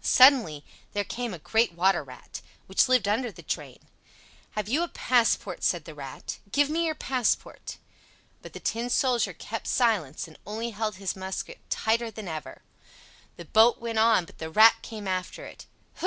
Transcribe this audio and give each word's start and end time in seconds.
Suddenly 0.00 0.64
there 0.92 1.02
came 1.02 1.34
a 1.34 1.40
great 1.40 1.72
water 1.72 2.04
rat, 2.04 2.40
which 2.68 2.88
lived 2.88 3.08
under 3.08 3.32
the 3.32 3.42
drain. 3.42 3.80
"Have 4.52 4.68
you 4.68 4.84
a 4.84 4.88
passport?" 4.88 5.64
said 5.64 5.86
the 5.86 5.92
Rat. 5.96 6.38
"Give 6.52 6.70
me 6.70 6.86
your 6.86 6.94
passport." 6.94 7.78
But 8.42 8.52
the 8.52 8.60
Tin 8.60 8.88
Soldier 8.88 9.32
kept 9.32 9.66
silence, 9.66 10.28
and 10.28 10.38
only 10.46 10.70
held 10.70 10.98
his 11.02 11.16
musket 11.16 11.58
tighter 11.68 12.12
than 12.12 12.28
ever. 12.28 12.62
The 13.36 13.44
boat 13.44 13.80
went 13.80 13.98
on, 13.98 14.24
but 14.24 14.38
the 14.38 14.50
Rat 14.50 14.76
came 14.82 15.08
after 15.08 15.44
it. 15.46 15.66
Hu! 15.94 16.04